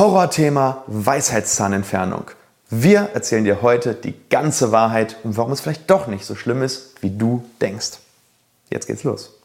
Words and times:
Horrorthema 0.00 0.82
Weisheitszahnentfernung. 0.86 2.30
Wir 2.70 3.10
erzählen 3.12 3.44
dir 3.44 3.60
heute 3.60 3.94
die 3.94 4.14
ganze 4.30 4.72
Wahrheit 4.72 5.18
und 5.24 5.36
warum 5.36 5.52
es 5.52 5.60
vielleicht 5.60 5.90
doch 5.90 6.06
nicht 6.06 6.24
so 6.24 6.34
schlimm 6.34 6.62
ist, 6.62 7.02
wie 7.02 7.10
du 7.10 7.44
denkst. 7.60 7.98
Jetzt 8.70 8.86
geht's 8.86 9.04
los. 9.04 9.39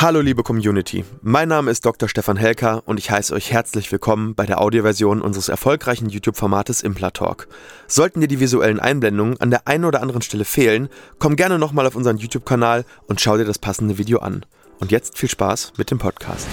Hallo 0.00 0.20
liebe 0.20 0.44
Community, 0.44 1.04
mein 1.22 1.48
Name 1.48 1.72
ist 1.72 1.84
Dr. 1.84 2.08
Stefan 2.08 2.36
Helker 2.36 2.84
und 2.86 3.00
ich 3.00 3.10
heiße 3.10 3.34
euch 3.34 3.50
herzlich 3.50 3.90
willkommen 3.90 4.36
bei 4.36 4.46
der 4.46 4.60
Audioversion 4.60 5.20
unseres 5.20 5.48
erfolgreichen 5.48 6.08
YouTube-Formates 6.08 6.82
Implatalk. 6.84 7.48
Sollten 7.88 8.20
dir 8.20 8.28
die 8.28 8.38
visuellen 8.38 8.78
Einblendungen 8.78 9.40
an 9.40 9.50
der 9.50 9.66
einen 9.66 9.84
oder 9.84 10.00
anderen 10.00 10.22
Stelle 10.22 10.44
fehlen, 10.44 10.88
komm 11.18 11.34
gerne 11.34 11.58
nochmal 11.58 11.84
auf 11.84 11.96
unseren 11.96 12.16
YouTube-Kanal 12.16 12.84
und 13.08 13.20
schau 13.20 13.38
dir 13.38 13.44
das 13.44 13.58
passende 13.58 13.98
Video 13.98 14.20
an. 14.20 14.46
Und 14.78 14.92
jetzt 14.92 15.18
viel 15.18 15.28
Spaß 15.28 15.72
mit 15.78 15.90
dem 15.90 15.98
Podcast. 15.98 16.46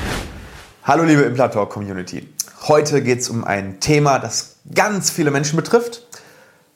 Hallo 0.84 1.04
liebe 1.04 1.22
Implatalk-Community, 1.22 2.28
heute 2.68 3.04
geht 3.04 3.20
es 3.20 3.30
um 3.30 3.44
ein 3.44 3.80
Thema, 3.80 4.18
das 4.18 4.56
ganz 4.74 5.12
viele 5.12 5.30
Menschen 5.30 5.56
betrifft. 5.56 6.08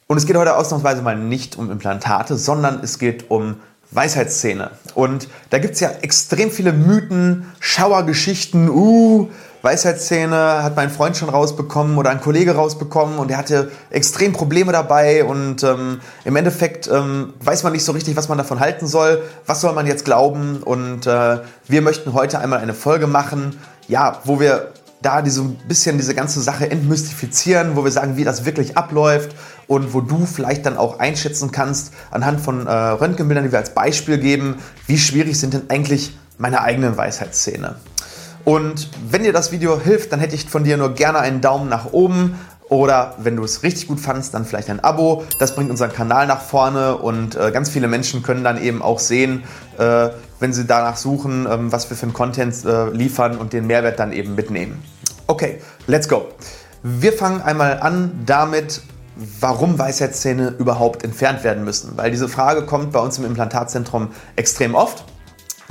Und 0.06 0.18
es 0.18 0.28
geht 0.28 0.38
heute 0.38 0.56
ausnahmsweise 0.56 1.02
mal 1.02 1.18
nicht 1.18 1.58
um 1.58 1.72
Implantate, 1.72 2.36
sondern 2.36 2.82
es 2.84 3.00
geht 3.00 3.32
um 3.32 3.56
Weisheitszähne. 3.92 4.72
Und 4.94 5.28
da 5.50 5.58
gibt 5.60 5.76
es 5.76 5.80
ja 5.80 5.90
extrem 6.02 6.52
viele 6.52 6.74
Mythen, 6.74 7.52
Schauergeschichten. 7.60 8.70
Uh, 8.70 9.30
Weisheitszähne 9.62 10.64
hat 10.64 10.78
mein 10.78 10.90
Freund 10.90 11.18
schon 11.18 11.28
rausbekommen 11.28 11.98
oder 11.98 12.12
ein 12.12 12.22
Kollege 12.22 12.56
rausbekommen 12.56 13.18
und 13.20 13.30
er 13.30 13.38
hatte 13.38 13.72
extrem 13.90 14.32
Probleme 14.32 14.72
dabei 14.72 15.26
und 15.26 15.64
ähm, 15.64 16.00
im 16.24 16.36
Endeffekt 16.38 16.88
ähm, 16.88 17.34
weiß 17.42 17.64
man 17.64 17.74
nicht 17.74 17.84
so 17.84 17.92
richtig, 17.92 18.16
was 18.16 18.30
man 18.30 18.38
davon 18.38 18.62
halten 18.62 18.88
soll. 18.88 19.22
Was 19.46 19.60
soll 19.60 19.74
man 19.74 19.86
jetzt 19.86 20.06
glauben? 20.06 20.64
Und 20.64 21.08
äh, 21.08 21.40
wir 21.68 21.82
möchten 21.82 22.14
heute 22.14 22.40
einmal 22.40 22.60
eine 22.60 22.74
Folge 22.74 23.08
machen, 23.08 23.60
ja, 23.90 24.20
wo 24.24 24.40
wir 24.40 24.72
da 25.02 25.22
diese, 25.22 25.42
ein 25.42 25.58
bisschen 25.68 25.98
diese 25.98 26.16
ganze 26.16 26.42
Sache 26.42 26.70
entmystifizieren, 26.70 27.76
wo 27.76 27.84
wir 27.84 27.92
sagen, 27.92 28.16
wie 28.16 28.24
das 28.24 28.46
wirklich 28.46 28.78
abläuft 28.78 29.36
und 29.70 29.94
wo 29.94 30.02
du 30.02 30.26
vielleicht 30.26 30.66
dann 30.66 30.78
auch 30.78 30.98
einschätzen 30.98 31.52
kannst, 31.52 31.94
anhand 32.10 32.42
von 32.42 32.66
äh, 32.66 32.72
Röntgenbildern, 32.72 33.46
die 33.46 33.52
wir 33.52 33.60
als 33.60 33.76
Beispiel 33.76 34.18
geben, 34.18 34.56
wie 34.88 34.98
schwierig 34.98 35.40
sind 35.40 35.54
denn 35.54 35.70
eigentlich 35.70 36.18
meine 36.40 36.62
eigenen 36.62 36.98
Weisheitszähne. 36.98 37.76
Und 38.46 38.90
wenn 39.12 39.22
dir 39.22 39.32
das 39.32 39.52
Video 39.52 39.80
hilft, 39.80 40.12
dann 40.12 40.20
hätte 40.20 40.34
ich 40.34 40.50
von 40.50 40.64
dir 40.64 40.76
nur 40.78 40.96
gerne 40.96 41.20
einen 41.20 41.40
Daumen 41.40 41.70
nach 41.70 41.94
oben 41.94 42.40
oder 42.68 43.14
wenn 43.20 43.36
du 43.36 43.44
es 43.44 43.62
richtig 43.62 43.88
gut 43.88 44.00
fandest, 44.00 44.34
dann 44.34 44.44
vielleicht 44.44 44.72
ein 44.72 44.80
Abo. 44.80 45.24
Das 45.38 45.54
bringt 45.54 45.70
unseren 45.70 45.94
Kanal 45.94 46.26
nach 46.26 46.42
vorne 46.42 46.98
und 46.98 47.36
äh, 47.36 47.52
ganz 47.52 47.70
viele 47.70 47.88
Menschen 47.88 48.24
können 48.24 48.44
dann 48.44 48.60
eben 48.60 48.82
auch 48.82 48.98
sehen, 48.98 49.44
äh, 49.78 50.10
wenn 50.40 50.52
sie 50.52 50.66
danach 50.66 50.98
suchen, 50.98 51.48
ähm, 51.48 51.72
was 51.72 51.92
wir 51.92 51.96
für 51.96 52.04
einen 52.04 52.14
Content 52.14 52.66
äh, 52.66 52.90
liefern 52.90 53.38
und 53.38 53.54
den 53.54 53.68
Mehrwert 53.68 54.00
dann 54.00 54.14
eben 54.14 54.34
mitnehmen. 54.34 54.82
Okay, 55.28 55.62
let's 55.86 56.10
go. 56.10 56.30
Wir 56.82 57.14
fangen 57.14 57.44
einmal 57.44 57.82
an 57.82 58.24
damit, 58.26 58.82
warum 59.40 59.78
Weisheitszähne 59.78 60.56
überhaupt 60.58 61.04
entfernt 61.04 61.44
werden 61.44 61.64
müssen. 61.64 61.94
Weil 61.96 62.12
diese 62.12 62.30
Frage 62.30 62.66
kommt 62.66 62.92
bei 62.92 63.00
uns 63.00 63.18
im 63.18 63.26
Implantatzentrum 63.26 64.10
extrem 64.36 64.76
oft. 64.76 65.04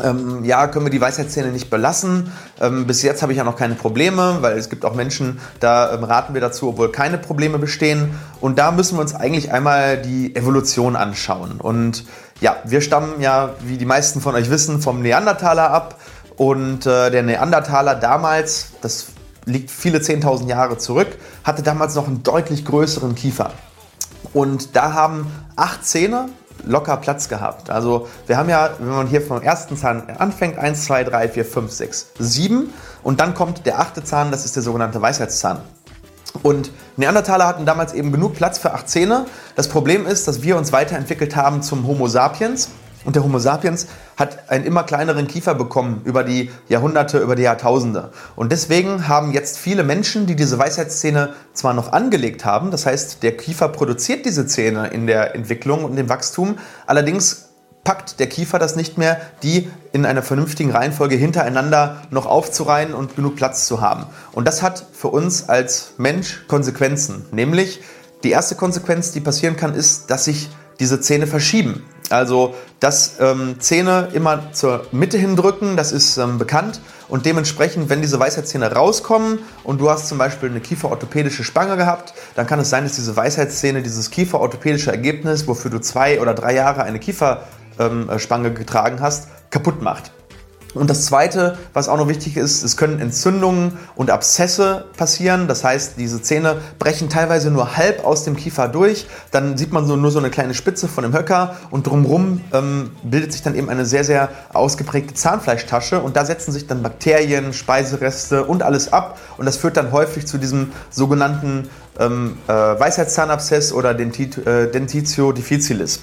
Ähm, 0.03 0.45
ja, 0.45 0.69
können 0.69 0.87
wir 0.87 0.91
die 0.91 1.01
Weisheitszähne 1.01 1.51
nicht 1.51 1.71
belassen? 1.71 2.33
Ähm, 2.61 2.87
bis 2.87 3.03
jetzt 3.03 3.23
habe 3.23 3.33
ich 3.33 3.39
ja 3.39 3.45
noch 3.45 3.57
keine 3.57 3.75
Probleme, 3.75 4.39
weil 4.41 4.57
es 4.57 4.69
gibt 4.71 4.85
auch 4.85 4.95
Menschen, 4.95 5.41
da 5.59 5.93
ähm, 5.93 6.05
raten 6.05 6.35
wir 6.35 6.41
dazu, 6.41 6.69
obwohl 6.69 6.93
keine 6.93 7.19
Probleme 7.19 7.59
bestehen. 7.59 8.15
Und 8.41 8.59
da 8.59 8.71
müssen 8.71 8.97
wir 8.97 9.01
uns 9.01 9.15
eigentlich 9.15 9.51
einmal 9.51 10.01
die 10.01 10.37
Evolution 10.37 10.95
anschauen. 10.95 11.61
Und 11.61 12.05
ja, 12.41 12.57
wir 12.65 12.81
stammen 12.81 13.21
ja, 13.21 13.55
wie 13.65 13.77
die 13.77 13.87
meisten 13.87 14.21
von 14.21 14.37
euch 14.37 14.51
wissen, 14.51 14.81
vom 14.81 15.03
Neandertaler 15.03 15.71
ab. 15.71 15.99
Und 16.37 16.87
äh, 16.87 17.11
der 17.11 17.25
Neandertaler 17.25 17.97
damals, 17.97 18.69
das 18.81 19.09
liegt 19.49 19.71
viele 19.71 19.99
10.000 19.99 20.49
Jahre 20.49 20.79
zurück, 20.79 21.09
hatte 21.45 21.63
damals 21.63 21.95
noch 21.95 22.07
einen 22.07 22.23
deutlich 22.23 22.65
größeren 22.65 23.15
Kiefer. 23.15 23.53
Und 24.33 24.77
da 24.77 24.93
haben 24.93 25.27
acht 25.57 25.85
Zähne 25.85 26.29
locker 26.65 26.97
Platz 26.97 27.29
gehabt. 27.29 27.71
Also 27.71 28.09
wir 28.27 28.37
haben 28.37 28.49
ja, 28.49 28.71
wenn 28.79 28.89
man 28.89 29.07
hier 29.07 29.23
vom 29.23 29.41
ersten 29.41 29.77
Zahn 29.77 30.11
anfängt, 30.19 30.59
1, 30.59 30.85
2, 30.85 31.05
3, 31.05 31.29
4, 31.29 31.45
5, 31.45 31.73
6, 31.73 32.07
7 32.19 32.73
und 33.03 33.21
dann 33.21 33.35
kommt 33.35 33.65
der 33.65 33.81
achte 33.81 34.03
Zahn, 34.05 34.31
das 34.31 34.45
ist 34.45 34.57
der 34.57 34.63
sogenannte 34.63 35.01
Weisheitszahn. 35.01 35.61
Und 36.43 36.71
Neandertaler 36.97 37.47
hatten 37.47 37.65
damals 37.65 37.95
eben 37.95 38.13
genug 38.13 38.35
Platz 38.35 38.59
für 38.59 38.73
acht 38.75 38.89
Zähne. 38.89 39.27
Das 39.57 39.69
Problem 39.69 40.07
ist, 40.07 40.29
dass 40.29 40.43
wir 40.43 40.57
uns 40.57 40.73
weiterentwickelt 40.73 41.37
haben 41.37 41.63
zum 41.63 41.87
Homo 41.87 42.07
sapiens 42.07 42.69
und 43.05 43.17
der 43.17 43.23
Homo 43.23 43.39
sapiens 43.39 43.87
hat 44.17 44.51
einen 44.51 44.65
immer 44.65 44.83
kleineren 44.83 45.27
Kiefer 45.27 45.55
bekommen 45.55 46.03
über 46.05 46.25
die 46.25 46.51
Jahrhunderte, 46.69 47.19
über 47.19 47.37
die 47.37 47.43
Jahrtausende. 47.43 48.11
Und 48.37 48.53
deswegen 48.53 49.09
haben 49.09 49.33
jetzt 49.33 49.59
viele 49.59 49.85
Menschen, 49.85 50.27
die 50.27 50.37
diese 50.37 50.59
Weisheitszähne 50.59 51.35
zwar 51.53 51.75
noch 51.75 51.93
angelegt 51.93 52.45
haben, 52.45 52.71
das 52.71 52.87
heißt, 52.87 53.23
der 53.23 53.37
Kiefer 53.37 53.69
produziert 53.69 54.27
diese 54.27 54.47
Zähne 54.47 54.89
in 54.89 55.07
der 55.07 55.35
Entwicklung 55.35 55.85
und 55.85 55.97
dem 55.97 56.09
Wachstum, 56.09 56.59
allerdings 56.87 57.49
packt 57.85 58.21
der 58.21 58.27
Kiefer 58.27 58.59
das 58.59 58.77
nicht 58.77 58.99
mehr, 58.99 59.19
die 59.43 59.71
in 59.93 60.05
einer 60.05 60.23
vernünftigen 60.23 60.73
Reihenfolge 60.73 61.17
hintereinander 61.17 62.03
noch 62.11 62.27
aufzureihen 62.27 62.93
und 62.93 63.17
genug 63.17 63.37
Platz 63.37 63.67
zu 63.67 63.81
haben. 63.81 64.05
Und 64.33 64.47
das 64.47 64.63
hat 64.63 64.85
für 64.93 65.09
uns 65.09 65.49
als 65.49 65.93
Mensch 65.97 66.45
Konsequenzen. 66.49 67.25
Nämlich 67.33 67.81
die 68.25 68.31
erste 68.31 68.57
Konsequenz, 68.57 69.13
die 69.13 69.21
passieren 69.21 69.57
kann, 69.57 69.75
ist, 69.75 70.11
dass 70.11 70.25
sich 70.25 70.51
diese 70.81 71.01
Zähne 71.01 71.27
verschieben. 71.27 71.85
Also, 72.11 72.55
dass 72.81 73.17
ähm, 73.21 73.57
Zähne 73.59 74.09
immer 74.13 74.53
zur 74.53 74.87
Mitte 74.93 75.19
hindrücken, 75.19 75.77
das 75.77 75.93
ist 75.93 76.17
ähm, 76.17 76.39
bekannt. 76.39 76.81
Und 77.09 77.27
dementsprechend, 77.27 77.91
wenn 77.91 78.01
diese 78.01 78.19
Weisheitszähne 78.19 78.73
rauskommen 78.73 79.41
und 79.65 79.81
du 79.81 79.91
hast 79.91 80.09
zum 80.09 80.19
Beispiel 80.19 80.49
eine 80.49 80.61
kieferorthopädische 80.61 81.45
Spange 81.45 81.77
gehabt, 81.77 82.15
dann 82.35 82.47
kann 82.47 82.61
es 82.61 82.71
sein, 82.71 82.85
dass 82.85 82.95
diese 82.95 83.17
Weisheitszähne 83.17 83.83
dieses 83.83 84.11
kieferorthopädische 84.11 84.91
Ergebnis, 84.91 85.47
wofür 85.47 85.71
du 85.71 85.81
zwei 85.81 86.21
oder 86.21 86.35
drei 86.35 86.55
Jahre 86.55 86.83
eine 86.83 86.99
Kieferspange 86.99 88.49
ähm, 88.49 88.55
getragen 88.55 89.01
hast, 89.01 89.29
kaputt 89.51 89.83
macht. 89.83 90.13
Und 90.75 90.91
das 90.91 91.07
Zweite, 91.07 91.57
was 91.73 91.89
auch 91.89 91.97
noch 91.97 92.09
wichtig 92.09 92.37
ist, 92.37 92.63
es 92.63 92.77
können 92.77 93.01
Entzündungen 93.01 93.79
und 93.97 94.11
Abszesse 94.11 94.85
passieren. 94.97 95.49
Das 95.49 95.65
heißt, 95.65 95.95
diese 95.97 96.21
Zähne 96.21 96.57
brechen 96.79 97.09
teilweise 97.09 97.51
nur 97.51 97.77
halb 97.77 98.05
aus 98.05 98.25
dem 98.25 98.37
Kiefer 98.37 98.69
durch. 98.69 99.07
Dann 99.31 99.57
sieht 99.57 99.73
man 99.73 99.87
so, 99.87 99.97
nur 99.97 100.11
so 100.11 100.19
eine 100.19 100.31
kleine 100.31 100.53
Spitze 100.53 100.87
von 100.87 101.05
dem 101.05 101.15
Höcker 101.15 101.57
und 101.71 101.87
drumherum 101.87 102.43
ähm, 102.53 102.91
bildet 103.03 103.33
sich 103.33 103.43
dann 103.43 103.55
eben 103.55 103.71
eine 103.71 103.87
sehr, 103.87 104.05
sehr 104.05 104.29
ausgeprägte 104.53 105.15
Zahnfleischtasche. 105.15 106.01
Und 106.01 106.17
da 106.17 106.27
setzen 106.27 106.53
sich 106.53 106.67
dann 106.67 106.83
Bakterien, 106.83 107.55
Speisereste 107.55 108.45
und 108.45 108.63
alles 108.63 108.93
ab. 108.93 109.19
Und 109.39 109.47
das 109.47 109.57
führt 109.57 109.79
dann 109.79 109.91
häufig 109.91 110.27
zu 110.27 110.37
diesem 110.37 110.73
sogenannten 110.91 111.71
ähm, 111.99 112.37
äh, 112.47 112.53
Weisheitszahnabszess 112.53 113.73
oder 113.73 113.95
Dentit, 113.95 114.47
äh, 114.47 114.71
Dentitio 114.71 115.33
difficilis. 115.33 116.01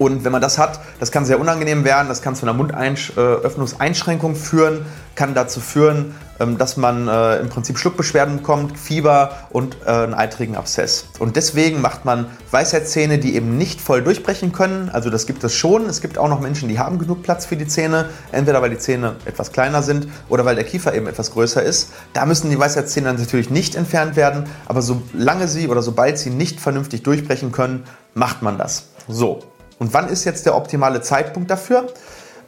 Und 0.00 0.24
wenn 0.24 0.32
man 0.32 0.40
das 0.40 0.56
hat, 0.56 0.80
das 0.98 1.12
kann 1.12 1.26
sehr 1.26 1.38
unangenehm 1.38 1.84
werden, 1.84 2.08
das 2.08 2.22
kann 2.22 2.34
zu 2.34 2.46
einer 2.46 2.54
Mundöffnungseinschränkung 2.54 4.34
führen, 4.34 4.86
kann 5.14 5.34
dazu 5.34 5.60
führen, 5.60 6.14
ähm, 6.38 6.56
dass 6.56 6.78
man 6.78 7.06
äh, 7.06 7.36
im 7.36 7.50
Prinzip 7.50 7.78
Schluckbeschwerden 7.78 8.38
bekommt, 8.38 8.78
Fieber 8.78 9.32
und 9.50 9.76
äh, 9.84 9.90
einen 9.90 10.14
eitrigen 10.14 10.56
Abszess. 10.56 11.04
Und 11.18 11.36
deswegen 11.36 11.82
macht 11.82 12.06
man 12.06 12.24
Weisheitszähne, 12.50 13.18
die 13.18 13.34
eben 13.34 13.58
nicht 13.58 13.78
voll 13.78 14.00
durchbrechen 14.00 14.52
können. 14.52 14.88
Also 14.88 15.10
das 15.10 15.26
gibt 15.26 15.44
es 15.44 15.54
schon. 15.54 15.84
Es 15.84 16.00
gibt 16.00 16.16
auch 16.16 16.30
noch 16.30 16.40
Menschen, 16.40 16.70
die 16.70 16.78
haben 16.78 16.98
genug 16.98 17.22
Platz 17.22 17.44
für 17.44 17.58
die 17.58 17.66
Zähne, 17.66 18.08
entweder 18.32 18.62
weil 18.62 18.70
die 18.70 18.78
Zähne 18.78 19.16
etwas 19.26 19.52
kleiner 19.52 19.82
sind 19.82 20.08
oder 20.30 20.46
weil 20.46 20.54
der 20.54 20.64
Kiefer 20.64 20.94
eben 20.94 21.08
etwas 21.08 21.32
größer 21.32 21.62
ist. 21.62 21.90
Da 22.14 22.24
müssen 22.24 22.48
die 22.48 22.58
Weisheitszähne 22.58 23.12
natürlich 23.12 23.50
nicht 23.50 23.74
entfernt 23.74 24.16
werden, 24.16 24.44
aber 24.64 24.80
solange 24.80 25.46
sie 25.46 25.68
oder 25.68 25.82
sobald 25.82 26.16
sie 26.16 26.30
nicht 26.30 26.58
vernünftig 26.58 27.02
durchbrechen 27.02 27.52
können, 27.52 27.84
macht 28.14 28.40
man 28.40 28.56
das. 28.56 28.84
So, 29.06 29.40
und 29.80 29.94
wann 29.94 30.08
ist 30.08 30.24
jetzt 30.24 30.46
der 30.46 30.54
optimale 30.54 31.00
Zeitpunkt 31.00 31.50
dafür? 31.50 31.88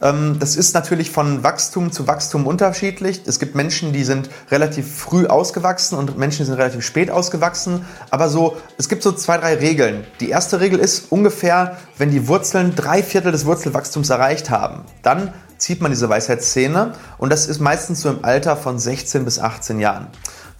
Ähm, 0.03 0.37
das 0.39 0.55
ist 0.55 0.75
natürlich 0.75 1.09
von 1.09 1.43
Wachstum 1.43 1.91
zu 1.91 2.07
Wachstum 2.07 2.45
unterschiedlich. 2.45 3.23
Es 3.25 3.39
gibt 3.39 3.55
Menschen, 3.55 3.91
die 3.91 4.03
sind 4.03 4.29
relativ 4.51 4.95
früh 4.95 5.25
ausgewachsen 5.25 5.97
und 5.97 6.15
Menschen, 6.17 6.39
die 6.39 6.45
sind 6.45 6.59
relativ 6.59 6.85
spät 6.85 7.09
ausgewachsen. 7.09 7.85
Aber 8.11 8.29
so, 8.29 8.57
es 8.77 8.87
gibt 8.87 9.01
so 9.01 9.11
zwei, 9.11 9.39
drei 9.39 9.55
Regeln. 9.55 10.05
Die 10.19 10.29
erste 10.29 10.59
Regel 10.59 10.79
ist 10.79 11.11
ungefähr, 11.11 11.77
wenn 11.97 12.11
die 12.11 12.27
Wurzeln 12.27 12.75
drei 12.75 13.01
Viertel 13.01 13.31
des 13.31 13.45
Wurzelwachstums 13.47 14.11
erreicht 14.11 14.51
haben, 14.51 14.83
dann 15.01 15.33
zieht 15.57 15.81
man 15.81 15.91
diese 15.91 16.09
Weisheitszähne 16.09 16.93
und 17.17 17.31
das 17.31 17.47
ist 17.47 17.61
meistens 17.61 18.01
so 18.01 18.09
im 18.09 18.23
Alter 18.23 18.57
von 18.57 18.77
16 18.77 19.25
bis 19.25 19.39
18 19.39 19.79
Jahren. 19.79 20.07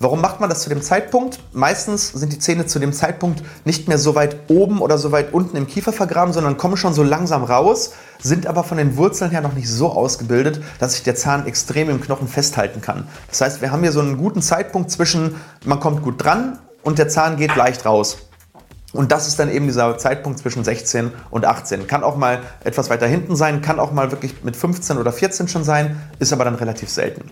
Warum 0.03 0.19
macht 0.19 0.41
man 0.41 0.49
das 0.49 0.63
zu 0.63 0.69
dem 0.69 0.81
Zeitpunkt? 0.81 1.39
Meistens 1.53 2.09
sind 2.09 2.33
die 2.33 2.37
Zähne 2.37 2.65
zu 2.65 2.77
dem 2.77 2.91
Zeitpunkt 2.91 3.41
nicht 3.63 3.87
mehr 3.87 3.97
so 3.97 4.15
weit 4.15 4.35
oben 4.49 4.81
oder 4.81 4.97
so 4.97 5.13
weit 5.13 5.31
unten 5.33 5.55
im 5.55 5.65
Kiefer 5.65 5.93
vergraben, 5.93 6.33
sondern 6.33 6.57
kommen 6.57 6.75
schon 6.75 6.93
so 6.93 7.03
langsam 7.03 7.45
raus, 7.45 7.93
sind 8.21 8.45
aber 8.45 8.65
von 8.65 8.77
den 8.77 8.97
Wurzeln 8.97 9.31
her 9.31 9.39
noch 9.39 9.53
nicht 9.53 9.69
so 9.69 9.93
ausgebildet, 9.93 10.61
dass 10.77 10.91
sich 10.91 11.03
der 11.03 11.15
Zahn 11.15 11.47
extrem 11.47 11.89
im 11.89 12.01
Knochen 12.01 12.27
festhalten 12.27 12.81
kann. 12.81 13.07
Das 13.29 13.39
heißt, 13.39 13.61
wir 13.61 13.71
haben 13.71 13.81
hier 13.81 13.93
so 13.93 14.01
einen 14.01 14.17
guten 14.17 14.41
Zeitpunkt 14.41 14.91
zwischen, 14.91 15.37
man 15.63 15.79
kommt 15.79 16.01
gut 16.01 16.21
dran 16.21 16.59
und 16.83 16.99
der 16.99 17.07
Zahn 17.07 17.37
geht 17.37 17.55
leicht 17.55 17.85
raus. 17.85 18.17
Und 18.91 19.13
das 19.13 19.29
ist 19.29 19.39
dann 19.39 19.49
eben 19.49 19.67
dieser 19.67 19.97
Zeitpunkt 19.97 20.37
zwischen 20.37 20.65
16 20.65 21.11
und 21.31 21.45
18. 21.45 21.87
Kann 21.87 22.03
auch 22.03 22.17
mal 22.17 22.41
etwas 22.65 22.89
weiter 22.89 23.07
hinten 23.07 23.37
sein, 23.37 23.61
kann 23.61 23.79
auch 23.79 23.93
mal 23.93 24.11
wirklich 24.11 24.43
mit 24.43 24.57
15 24.57 24.97
oder 24.97 25.13
14 25.13 25.47
schon 25.47 25.63
sein, 25.63 26.01
ist 26.19 26.33
aber 26.33 26.43
dann 26.43 26.55
relativ 26.55 26.89
selten. 26.89 27.31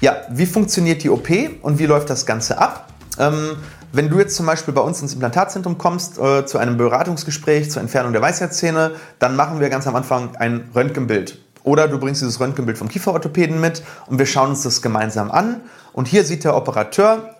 Ja, 0.00 0.16
wie 0.28 0.46
funktioniert 0.46 1.02
die 1.02 1.10
OP 1.10 1.28
und 1.62 1.78
wie 1.78 1.86
läuft 1.86 2.10
das 2.10 2.26
Ganze 2.26 2.58
ab? 2.58 2.92
Ähm, 3.18 3.56
wenn 3.92 4.10
du 4.10 4.18
jetzt 4.18 4.36
zum 4.36 4.44
Beispiel 4.44 4.74
bei 4.74 4.82
uns 4.82 5.00
ins 5.00 5.14
Implantatzentrum 5.14 5.78
kommst, 5.78 6.18
äh, 6.18 6.44
zu 6.44 6.58
einem 6.58 6.76
Beratungsgespräch 6.76 7.70
zur 7.70 7.80
Entfernung 7.80 8.12
der 8.12 8.20
Weisheitszähne, 8.20 8.92
dann 9.18 9.36
machen 9.36 9.58
wir 9.58 9.70
ganz 9.70 9.86
am 9.86 9.96
Anfang 9.96 10.36
ein 10.36 10.68
Röntgenbild. 10.74 11.38
Oder 11.62 11.88
du 11.88 11.98
bringst 11.98 12.20
dieses 12.20 12.38
Röntgenbild 12.38 12.76
vom 12.76 12.88
Kieferorthopäden 12.88 13.58
mit 13.60 13.82
und 14.06 14.18
wir 14.18 14.26
schauen 14.26 14.50
uns 14.50 14.62
das 14.62 14.82
gemeinsam 14.82 15.30
an. 15.30 15.62
Und 15.94 16.08
hier 16.08 16.24
sieht 16.24 16.44
der 16.44 16.56
Operateur 16.56 17.35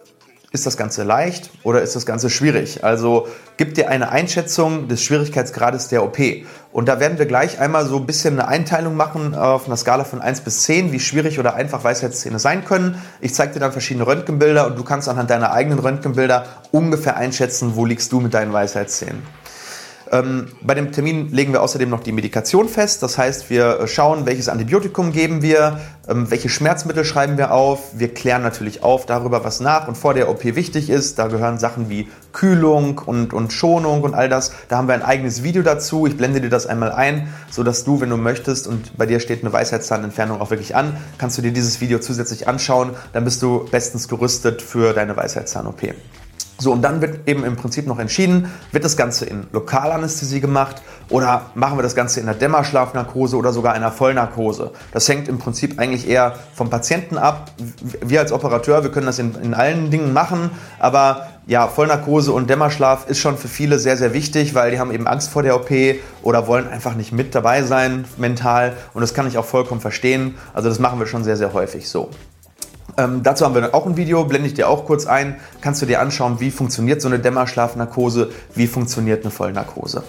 ist 0.52 0.66
das 0.66 0.76
Ganze 0.76 1.02
leicht 1.02 1.50
oder 1.62 1.82
ist 1.82 1.96
das 1.96 2.06
Ganze 2.06 2.30
schwierig? 2.30 2.84
Also 2.84 3.28
gib 3.56 3.74
dir 3.74 3.88
eine 3.88 4.10
Einschätzung 4.10 4.88
des 4.88 5.02
Schwierigkeitsgrades 5.02 5.88
der 5.88 6.04
OP. 6.04 6.18
Und 6.72 6.88
da 6.88 7.00
werden 7.00 7.18
wir 7.18 7.26
gleich 7.26 7.58
einmal 7.58 7.86
so 7.86 7.96
ein 7.96 8.06
bisschen 8.06 8.38
eine 8.38 8.48
Einteilung 8.48 8.96
machen 8.96 9.34
auf 9.34 9.66
einer 9.66 9.76
Skala 9.76 10.04
von 10.04 10.20
1 10.20 10.42
bis 10.42 10.62
10, 10.62 10.92
wie 10.92 11.00
schwierig 11.00 11.38
oder 11.38 11.54
einfach 11.54 11.84
Weisheitszähne 11.84 12.38
sein 12.38 12.64
können. 12.64 13.02
Ich 13.20 13.34
zeige 13.34 13.54
dir 13.54 13.60
dann 13.60 13.72
verschiedene 13.72 14.06
Röntgenbilder 14.06 14.66
und 14.66 14.78
du 14.78 14.84
kannst 14.84 15.08
anhand 15.08 15.30
deiner 15.30 15.52
eigenen 15.52 15.78
Röntgenbilder 15.78 16.44
ungefähr 16.70 17.16
einschätzen, 17.16 17.72
wo 17.74 17.84
liegst 17.84 18.12
du 18.12 18.20
mit 18.20 18.34
deinen 18.34 18.52
Weisheitszähnen. 18.52 19.22
Ähm, 20.12 20.48
bei 20.62 20.74
dem 20.74 20.92
Termin 20.92 21.32
legen 21.32 21.52
wir 21.52 21.62
außerdem 21.62 21.90
noch 21.90 22.02
die 22.02 22.12
Medikation 22.12 22.68
fest. 22.68 23.02
Das 23.02 23.18
heißt, 23.18 23.50
wir 23.50 23.86
schauen, 23.86 24.26
welches 24.26 24.48
Antibiotikum 24.48 25.12
geben 25.12 25.42
wir, 25.42 25.80
ähm, 26.08 26.30
welche 26.30 26.48
Schmerzmittel 26.48 27.04
schreiben 27.04 27.38
wir 27.38 27.50
auf. 27.50 27.98
Wir 27.98 28.14
klären 28.14 28.42
natürlich 28.42 28.82
auf 28.82 29.06
darüber, 29.06 29.44
was 29.44 29.60
nach 29.60 29.88
und 29.88 29.96
vor 29.96 30.14
der 30.14 30.28
OP 30.28 30.44
wichtig 30.44 30.90
ist. 30.90 31.18
Da 31.18 31.26
gehören 31.26 31.58
Sachen 31.58 31.88
wie 31.88 32.08
Kühlung 32.32 33.00
und, 33.04 33.32
und 33.32 33.52
Schonung 33.52 34.02
und 34.02 34.14
all 34.14 34.28
das. 34.28 34.52
Da 34.68 34.76
haben 34.76 34.88
wir 34.88 34.94
ein 34.94 35.02
eigenes 35.02 35.42
Video 35.42 35.62
dazu. 35.62 36.06
Ich 36.06 36.16
blende 36.16 36.40
dir 36.40 36.50
das 36.50 36.66
einmal 36.66 36.92
ein, 36.92 37.32
sodass 37.50 37.84
du, 37.84 38.00
wenn 38.00 38.10
du 38.10 38.16
möchtest 38.16 38.66
und 38.66 38.96
bei 38.96 39.06
dir 39.06 39.20
steht 39.20 39.42
eine 39.42 39.52
Weisheitszahnentfernung 39.52 40.40
auch 40.40 40.50
wirklich 40.50 40.76
an, 40.76 40.96
kannst 41.18 41.38
du 41.38 41.42
dir 41.42 41.52
dieses 41.52 41.80
Video 41.80 41.98
zusätzlich 41.98 42.46
anschauen. 42.46 42.90
Dann 43.12 43.24
bist 43.24 43.42
du 43.42 43.66
bestens 43.70 44.06
gerüstet 44.08 44.62
für 44.62 44.92
deine 44.92 45.16
Weisheitszahn-OP. 45.16 45.94
So, 46.58 46.72
und 46.72 46.82
dann 46.82 47.02
wird 47.02 47.28
eben 47.28 47.44
im 47.44 47.56
Prinzip 47.56 47.86
noch 47.86 47.98
entschieden, 47.98 48.50
wird 48.72 48.84
das 48.84 48.96
Ganze 48.96 49.26
in 49.26 49.46
Lokalanästhesie 49.52 50.40
gemacht 50.40 50.76
oder 51.10 51.50
machen 51.54 51.76
wir 51.76 51.82
das 51.82 51.94
Ganze 51.94 52.20
in 52.20 52.28
einer 52.28 52.38
Dämmerschlafnarkose 52.38 53.36
oder 53.36 53.52
sogar 53.52 53.74
einer 53.74 53.92
Vollnarkose. 53.92 54.72
Das 54.92 55.06
hängt 55.08 55.28
im 55.28 55.38
Prinzip 55.38 55.78
eigentlich 55.78 56.08
eher 56.08 56.34
vom 56.54 56.70
Patienten 56.70 57.18
ab. 57.18 57.50
Wir 58.00 58.20
als 58.20 58.32
Operateur, 58.32 58.82
wir 58.82 58.90
können 58.90 59.06
das 59.06 59.18
in, 59.18 59.34
in 59.34 59.52
allen 59.52 59.90
Dingen 59.90 60.14
machen, 60.14 60.50
aber 60.78 61.28
ja, 61.46 61.68
Vollnarkose 61.68 62.32
und 62.32 62.48
Dämmerschlaf 62.48 63.08
ist 63.08 63.18
schon 63.18 63.36
für 63.36 63.48
viele 63.48 63.78
sehr, 63.78 63.96
sehr 63.96 64.14
wichtig, 64.14 64.54
weil 64.54 64.70
die 64.70 64.80
haben 64.80 64.90
eben 64.90 65.06
Angst 65.06 65.30
vor 65.30 65.42
der 65.42 65.54
OP 65.56 65.70
oder 66.22 66.46
wollen 66.46 66.68
einfach 66.68 66.94
nicht 66.94 67.12
mit 67.12 67.34
dabei 67.34 67.62
sein 67.62 68.06
mental 68.16 68.72
und 68.94 69.02
das 69.02 69.14
kann 69.14 69.28
ich 69.28 69.38
auch 69.38 69.44
vollkommen 69.44 69.80
verstehen. 69.80 70.36
Also 70.54 70.68
das 70.70 70.78
machen 70.78 70.98
wir 70.98 71.06
schon 71.06 71.22
sehr, 71.22 71.36
sehr 71.36 71.52
häufig 71.52 71.88
so. 71.88 72.10
Ähm, 72.98 73.22
dazu 73.22 73.44
haben 73.44 73.54
wir 73.54 73.74
auch 73.74 73.86
ein 73.86 73.96
Video, 73.96 74.24
blende 74.24 74.48
ich 74.48 74.54
dir 74.54 74.68
auch 74.68 74.86
kurz 74.86 75.06
ein. 75.06 75.36
Kannst 75.60 75.82
du 75.82 75.86
dir 75.86 76.00
anschauen, 76.00 76.40
wie 76.40 76.50
funktioniert 76.50 77.02
so 77.02 77.08
eine 77.08 77.18
Dämmerschlafnarkose, 77.18 78.30
wie 78.54 78.66
funktioniert 78.66 79.22
eine 79.22 79.30
Vollnarkose. 79.30 80.02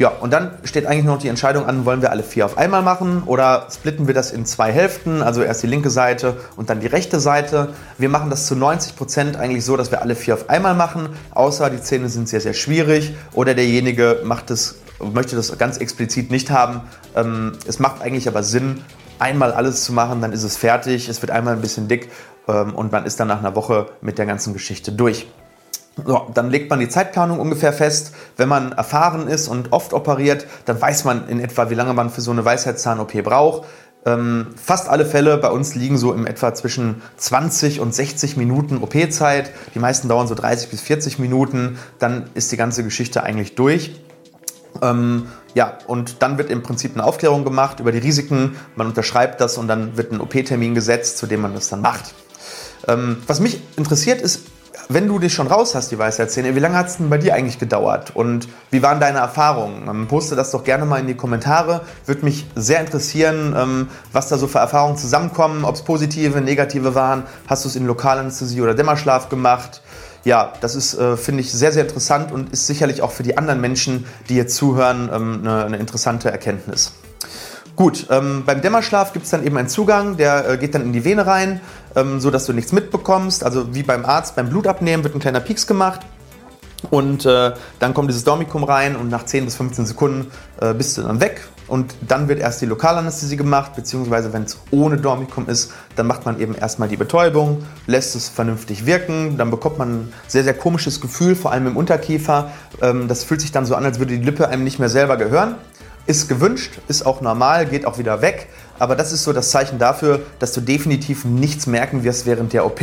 Ja, 0.00 0.08
und 0.08 0.32
dann 0.32 0.52
steht 0.64 0.86
eigentlich 0.86 1.04
noch 1.04 1.18
die 1.18 1.28
Entscheidung 1.28 1.66
an, 1.66 1.84
wollen 1.84 2.00
wir 2.00 2.10
alle 2.10 2.22
vier 2.22 2.46
auf 2.46 2.56
einmal 2.56 2.80
machen 2.80 3.22
oder 3.26 3.66
splitten 3.70 4.06
wir 4.06 4.14
das 4.14 4.30
in 4.30 4.46
zwei 4.46 4.72
Hälften, 4.72 5.22
also 5.22 5.42
erst 5.42 5.62
die 5.62 5.66
linke 5.66 5.90
Seite 5.90 6.38
und 6.56 6.70
dann 6.70 6.80
die 6.80 6.86
rechte 6.86 7.20
Seite. 7.20 7.74
Wir 7.98 8.08
machen 8.08 8.30
das 8.30 8.46
zu 8.46 8.56
90 8.56 8.96
Prozent 8.96 9.36
eigentlich 9.36 9.62
so, 9.62 9.76
dass 9.76 9.90
wir 9.90 10.00
alle 10.00 10.14
vier 10.14 10.32
auf 10.32 10.48
einmal 10.48 10.74
machen, 10.74 11.10
außer 11.32 11.68
die 11.68 11.82
Zähne 11.82 12.08
sind 12.08 12.30
sehr, 12.30 12.40
sehr 12.40 12.54
schwierig 12.54 13.14
oder 13.34 13.52
derjenige 13.52 14.22
macht 14.24 14.48
das, 14.48 14.76
möchte 15.00 15.36
das 15.36 15.58
ganz 15.58 15.76
explizit 15.76 16.30
nicht 16.30 16.50
haben. 16.50 16.80
Ähm, 17.14 17.52
es 17.66 17.78
macht 17.78 18.00
eigentlich 18.00 18.26
aber 18.26 18.42
Sinn, 18.42 18.80
einmal 19.20 19.52
alles 19.52 19.84
zu 19.84 19.92
machen, 19.92 20.20
dann 20.20 20.32
ist 20.32 20.42
es 20.42 20.56
fertig, 20.56 21.08
es 21.08 21.22
wird 21.22 21.30
einmal 21.30 21.54
ein 21.54 21.60
bisschen 21.60 21.88
dick 21.88 22.10
ähm, 22.48 22.74
und 22.74 22.92
man 22.92 23.04
ist 23.06 23.20
dann 23.20 23.28
nach 23.28 23.38
einer 23.38 23.54
Woche 23.54 23.86
mit 24.00 24.18
der 24.18 24.26
ganzen 24.26 24.52
Geschichte 24.52 24.92
durch. 24.92 25.26
So, 26.06 26.28
dann 26.32 26.50
legt 26.50 26.70
man 26.70 26.80
die 26.80 26.88
Zeitplanung 26.88 27.40
ungefähr 27.40 27.72
fest. 27.72 28.14
Wenn 28.36 28.48
man 28.48 28.72
erfahren 28.72 29.28
ist 29.28 29.48
und 29.48 29.72
oft 29.72 29.92
operiert, 29.92 30.46
dann 30.64 30.80
weiß 30.80 31.04
man 31.04 31.28
in 31.28 31.40
etwa, 31.40 31.68
wie 31.68 31.74
lange 31.74 31.94
man 31.94 32.10
für 32.10 32.20
so 32.20 32.30
eine 32.30 32.44
Weisheitszahn-OP 32.44 33.22
braucht. 33.22 33.66
Ähm, 34.06 34.46
fast 34.56 34.88
alle 34.88 35.04
Fälle 35.04 35.36
bei 35.36 35.50
uns 35.50 35.74
liegen 35.74 35.98
so 35.98 36.14
im 36.14 36.26
etwa 36.26 36.54
zwischen 36.54 37.02
20 37.18 37.80
und 37.80 37.94
60 37.94 38.36
Minuten 38.36 38.78
OP-Zeit. 38.78 39.50
Die 39.74 39.78
meisten 39.78 40.08
dauern 40.08 40.26
so 40.26 40.34
30 40.34 40.70
bis 40.70 40.80
40 40.80 41.18
Minuten. 41.18 41.78
Dann 41.98 42.30
ist 42.34 42.50
die 42.50 42.56
ganze 42.56 42.82
Geschichte 42.82 43.22
eigentlich 43.22 43.56
durch. 43.56 44.00
Ähm, 44.80 45.26
ja, 45.54 45.78
und 45.86 46.22
dann 46.22 46.38
wird 46.38 46.50
im 46.50 46.62
Prinzip 46.62 46.94
eine 46.94 47.04
Aufklärung 47.04 47.44
gemacht 47.44 47.80
über 47.80 47.92
die 47.92 47.98
Risiken. 47.98 48.56
Man 48.76 48.86
unterschreibt 48.86 49.40
das 49.40 49.58
und 49.58 49.68
dann 49.68 49.96
wird 49.96 50.12
ein 50.12 50.20
OP-Termin 50.20 50.74
gesetzt, 50.74 51.18
zu 51.18 51.26
dem 51.26 51.40
man 51.40 51.54
das 51.54 51.68
dann 51.68 51.80
macht. 51.80 52.14
Ähm, 52.88 53.18
was 53.26 53.40
mich 53.40 53.60
interessiert 53.76 54.20
ist, 54.20 54.42
wenn 54.88 55.06
du 55.06 55.20
dich 55.20 55.32
schon 55.32 55.46
raus 55.46 55.76
hast, 55.76 55.92
die 55.92 55.98
Weisheitszähne, 55.98 56.56
wie 56.56 56.58
lange 56.58 56.76
hat 56.76 56.88
es 56.88 56.96
denn 56.96 57.10
bei 57.10 57.18
dir 57.18 57.34
eigentlich 57.34 57.60
gedauert 57.60 58.16
und 58.16 58.48
wie 58.70 58.82
waren 58.82 58.98
deine 58.98 59.18
Erfahrungen? 59.18 59.88
Ähm, 59.88 60.08
poste 60.08 60.34
das 60.34 60.50
doch 60.50 60.64
gerne 60.64 60.84
mal 60.84 60.98
in 60.98 61.06
die 61.06 61.14
Kommentare. 61.14 61.82
Würde 62.06 62.24
mich 62.24 62.46
sehr 62.56 62.80
interessieren, 62.80 63.54
ähm, 63.56 63.88
was 64.12 64.28
da 64.28 64.38
so 64.38 64.48
für 64.48 64.58
Erfahrungen 64.58 64.96
zusammenkommen, 64.96 65.64
ob 65.64 65.76
es 65.76 65.82
positive, 65.82 66.40
negative 66.40 66.94
waren. 66.96 67.24
Hast 67.46 67.64
du 67.64 67.68
es 67.68 67.76
in 67.76 67.86
Lokalanästhesie 67.86 68.60
oder 68.60 68.74
Dämmerschlaf 68.74 69.28
gemacht? 69.28 69.82
Ja, 70.24 70.52
das 70.60 70.74
ist, 70.74 70.94
äh, 70.94 71.16
finde 71.16 71.40
ich, 71.40 71.52
sehr, 71.52 71.72
sehr 71.72 71.82
interessant 71.82 72.32
und 72.32 72.52
ist 72.52 72.66
sicherlich 72.66 73.02
auch 73.02 73.12
für 73.12 73.22
die 73.22 73.38
anderen 73.38 73.60
Menschen, 73.60 74.04
die 74.28 74.36
jetzt 74.36 74.56
zuhören, 74.56 75.10
ähm, 75.12 75.40
eine, 75.42 75.64
eine 75.64 75.76
interessante 75.78 76.30
Erkenntnis. 76.30 76.92
Gut, 77.76 78.08
ähm, 78.10 78.42
beim 78.44 78.60
Dämmerschlaf 78.60 79.14
gibt 79.14 79.24
es 79.24 79.30
dann 79.30 79.46
eben 79.46 79.56
einen 79.56 79.68
Zugang, 79.68 80.18
der 80.18 80.46
äh, 80.46 80.58
geht 80.58 80.74
dann 80.74 80.82
in 80.82 80.92
die 80.92 81.04
Vene 81.04 81.26
rein, 81.26 81.60
ähm, 81.96 82.20
sodass 82.20 82.44
du 82.44 82.52
nichts 82.52 82.72
mitbekommst. 82.72 83.42
Also 83.42 83.74
wie 83.74 83.82
beim 83.82 84.04
Arzt 84.04 84.36
beim 84.36 84.50
Blutabnehmen 84.50 85.02
wird 85.02 85.14
ein 85.14 85.20
kleiner 85.20 85.40
Pieks 85.40 85.66
gemacht. 85.66 86.00
Und 86.88 87.26
äh, 87.26 87.52
dann 87.78 87.94
kommt 87.94 88.08
dieses 88.08 88.24
Dormikum 88.24 88.64
rein 88.64 88.96
und 88.96 89.10
nach 89.10 89.24
10 89.24 89.44
bis 89.44 89.56
15 89.56 89.86
Sekunden 89.86 90.30
äh, 90.60 90.72
bist 90.72 90.96
du 90.96 91.02
dann 91.02 91.20
weg. 91.20 91.42
Und 91.70 91.94
dann 92.08 92.28
wird 92.28 92.40
erst 92.40 92.60
die 92.62 92.66
Lokalanästhesie 92.66 93.36
gemacht, 93.36 93.76
beziehungsweise 93.76 94.32
wenn 94.32 94.42
es 94.42 94.58
ohne 94.72 94.96
Dormikum 94.96 95.48
ist, 95.48 95.72
dann 95.94 96.08
macht 96.08 96.26
man 96.26 96.40
eben 96.40 96.56
erstmal 96.56 96.88
die 96.88 96.96
Betäubung, 96.96 97.64
lässt 97.86 98.16
es 98.16 98.28
vernünftig 98.28 98.86
wirken. 98.86 99.38
Dann 99.38 99.50
bekommt 99.50 99.78
man 99.78 99.88
ein 99.92 100.12
sehr, 100.26 100.42
sehr 100.42 100.54
komisches 100.54 101.00
Gefühl, 101.00 101.36
vor 101.36 101.52
allem 101.52 101.68
im 101.68 101.76
Unterkiefer. 101.76 102.50
Ähm, 102.82 103.06
das 103.06 103.22
fühlt 103.22 103.40
sich 103.40 103.52
dann 103.52 103.66
so 103.66 103.76
an, 103.76 103.84
als 103.84 104.00
würde 104.00 104.18
die 104.18 104.24
Lippe 104.24 104.48
einem 104.48 104.64
nicht 104.64 104.80
mehr 104.80 104.88
selber 104.88 105.16
gehören. 105.16 105.54
Ist 106.06 106.28
gewünscht, 106.28 106.80
ist 106.88 107.06
auch 107.06 107.20
normal, 107.20 107.66
geht 107.66 107.86
auch 107.86 107.98
wieder 107.98 108.20
weg. 108.20 108.48
Aber 108.80 108.96
das 108.96 109.12
ist 109.12 109.22
so 109.22 109.32
das 109.32 109.50
Zeichen 109.50 109.78
dafür, 109.78 110.22
dass 110.40 110.52
du 110.52 110.60
definitiv 110.60 111.24
nichts 111.24 111.68
merken 111.68 112.02
wirst 112.02 112.26
während 112.26 112.52
der 112.52 112.66
OP. 112.66 112.80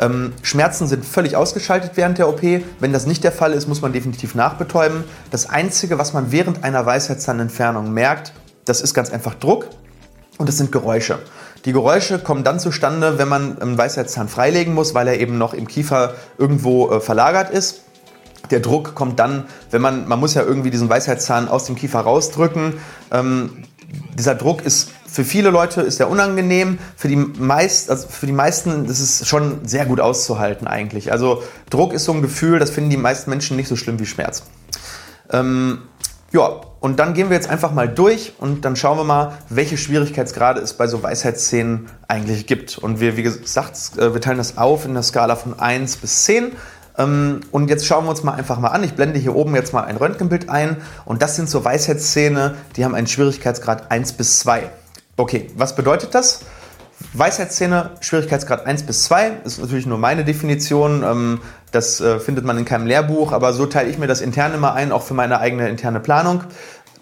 Ähm, 0.00 0.32
Schmerzen 0.42 0.86
sind 0.86 1.04
völlig 1.04 1.36
ausgeschaltet 1.36 1.92
während 1.94 2.18
der 2.18 2.28
OP. 2.28 2.42
Wenn 2.80 2.92
das 2.92 3.06
nicht 3.06 3.24
der 3.24 3.32
Fall 3.32 3.52
ist, 3.52 3.66
muss 3.68 3.82
man 3.82 3.92
definitiv 3.92 4.34
nachbetäuben. 4.34 5.04
Das 5.30 5.48
Einzige, 5.48 5.98
was 5.98 6.12
man 6.12 6.30
während 6.30 6.64
einer 6.64 6.86
Weisheitszahnentfernung 6.86 7.92
merkt, 7.92 8.32
das 8.64 8.80
ist 8.80 8.94
ganz 8.94 9.10
einfach 9.10 9.34
Druck 9.34 9.66
und 10.36 10.48
das 10.48 10.56
sind 10.56 10.72
Geräusche. 10.72 11.18
Die 11.64 11.72
Geräusche 11.72 12.18
kommen 12.18 12.44
dann 12.44 12.60
zustande, 12.60 13.18
wenn 13.18 13.28
man 13.28 13.60
einen 13.60 13.76
Weisheitszahn 13.76 14.28
freilegen 14.28 14.74
muss, 14.74 14.94
weil 14.94 15.08
er 15.08 15.18
eben 15.18 15.38
noch 15.38 15.54
im 15.54 15.66
Kiefer 15.66 16.14
irgendwo 16.38 16.90
äh, 16.90 17.00
verlagert 17.00 17.50
ist. 17.50 17.82
Der 18.50 18.60
Druck 18.60 18.94
kommt 18.94 19.18
dann, 19.18 19.46
wenn 19.70 19.82
man, 19.82 20.06
man 20.08 20.20
muss 20.20 20.34
ja 20.34 20.42
irgendwie 20.42 20.70
diesen 20.70 20.88
Weisheitszahn 20.88 21.48
aus 21.48 21.64
dem 21.64 21.74
Kiefer 21.74 22.00
rausdrücken. 22.00 22.74
Ähm, 23.10 23.64
dieser 24.16 24.34
Druck 24.34 24.62
ist 24.62 24.90
für 25.10 25.24
viele 25.24 25.50
Leute 25.50 25.80
ist 25.80 26.00
er 26.00 26.10
unangenehm, 26.10 26.78
für 26.96 27.08
die, 27.08 27.16
meist, 27.16 27.90
also 27.90 28.08
für 28.08 28.26
die 28.26 28.32
meisten 28.32 28.84
ist 28.84 29.00
es 29.00 29.26
schon 29.26 29.66
sehr 29.66 29.86
gut 29.86 30.00
auszuhalten 30.00 30.66
eigentlich. 30.66 31.10
Also 31.12 31.42
Druck 31.70 31.92
ist 31.92 32.04
so 32.04 32.12
ein 32.12 32.22
Gefühl, 32.22 32.58
das 32.58 32.70
finden 32.70 32.90
die 32.90 32.96
meisten 32.96 33.30
Menschen 33.30 33.56
nicht 33.56 33.68
so 33.68 33.76
schlimm 33.76 33.98
wie 33.98 34.06
Schmerz. 34.06 34.42
Ähm, 35.30 35.82
ja, 36.30 36.60
und 36.80 37.00
dann 37.00 37.14
gehen 37.14 37.30
wir 37.30 37.36
jetzt 37.36 37.48
einfach 37.48 37.72
mal 37.72 37.88
durch 37.88 38.34
und 38.38 38.64
dann 38.64 38.76
schauen 38.76 38.98
wir 38.98 39.04
mal, 39.04 39.32
welche 39.48 39.78
Schwierigkeitsgrade 39.78 40.60
es 40.60 40.74
bei 40.74 40.86
so 40.86 41.02
Weisheitsszenen 41.02 41.88
eigentlich 42.06 42.46
gibt. 42.46 42.78
Und 42.78 43.00
wir, 43.00 43.16
wie 43.16 43.22
gesagt, 43.22 43.98
äh, 43.98 44.12
wir 44.12 44.20
teilen 44.20 44.38
das 44.38 44.58
auf 44.58 44.84
in 44.84 44.94
der 44.94 45.02
Skala 45.02 45.36
von 45.36 45.58
1 45.58 45.96
bis 45.96 46.24
10. 46.24 46.52
Ähm, 46.98 47.40
und 47.50 47.68
jetzt 47.70 47.86
schauen 47.86 48.04
wir 48.04 48.10
uns 48.10 48.22
mal 48.22 48.34
einfach 48.34 48.58
mal 48.58 48.68
an. 48.68 48.84
Ich 48.84 48.94
blende 48.94 49.18
hier 49.18 49.34
oben 49.34 49.54
jetzt 49.54 49.72
mal 49.72 49.84
ein 49.84 49.96
Röntgenbild 49.96 50.50
ein. 50.50 50.76
Und 51.04 51.22
das 51.22 51.36
sind 51.36 51.48
so 51.48 51.64
Weisheitszähne, 51.64 52.56
die 52.76 52.84
haben 52.84 52.94
einen 52.94 53.06
Schwierigkeitsgrad 53.06 53.90
1 53.90 54.12
bis 54.12 54.40
2. 54.40 54.70
Okay, 55.18 55.50
was 55.56 55.74
bedeutet 55.74 56.14
das? 56.14 56.42
Weisheitszähne, 57.12 57.90
Schwierigkeitsgrad 58.00 58.66
1 58.66 58.84
bis 58.84 59.02
2, 59.02 59.40
ist 59.44 59.58
natürlich 59.58 59.84
nur 59.84 59.98
meine 59.98 60.24
Definition. 60.24 61.02
Ähm, 61.02 61.40
das 61.72 62.00
äh, 62.00 62.20
findet 62.20 62.44
man 62.44 62.56
in 62.56 62.64
keinem 62.64 62.86
Lehrbuch, 62.86 63.32
aber 63.32 63.52
so 63.52 63.66
teile 63.66 63.90
ich 63.90 63.98
mir 63.98 64.06
das 64.06 64.20
intern 64.20 64.54
immer 64.54 64.74
ein, 64.74 64.92
auch 64.92 65.02
für 65.02 65.14
meine 65.14 65.40
eigene 65.40 65.68
interne 65.68 65.98
Planung. 65.98 66.44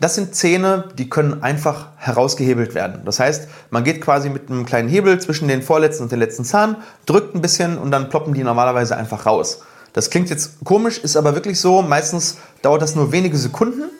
Das 0.00 0.14
sind 0.14 0.34
Zähne, 0.34 0.84
die 0.96 1.10
können 1.10 1.42
einfach 1.42 1.88
herausgehebelt 1.96 2.74
werden. 2.74 3.02
Das 3.04 3.20
heißt, 3.20 3.48
man 3.68 3.84
geht 3.84 4.00
quasi 4.00 4.30
mit 4.30 4.48
einem 4.50 4.64
kleinen 4.64 4.88
Hebel 4.88 5.20
zwischen 5.20 5.46
den 5.46 5.60
vorletzten 5.60 6.04
und 6.04 6.12
den 6.12 6.18
letzten 6.18 6.44
Zahn, 6.44 6.76
drückt 7.04 7.34
ein 7.34 7.42
bisschen 7.42 7.76
und 7.76 7.90
dann 7.90 8.08
ploppen 8.08 8.32
die 8.32 8.44
normalerweise 8.44 8.96
einfach 8.96 9.26
raus. 9.26 9.60
Das 9.92 10.08
klingt 10.08 10.30
jetzt 10.30 10.64
komisch, 10.64 10.96
ist 10.96 11.18
aber 11.18 11.34
wirklich 11.34 11.60
so. 11.60 11.82
Meistens 11.82 12.38
dauert 12.62 12.80
das 12.80 12.94
nur 12.94 13.12
wenige 13.12 13.36
Sekunden. 13.36 13.90